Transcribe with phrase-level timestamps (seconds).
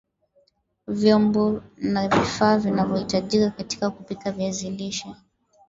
[0.87, 5.15] Vyombo na vifaa vinavyahitajika katika kupika viazi lishe